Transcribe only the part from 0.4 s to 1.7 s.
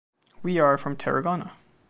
We are from Tarragona.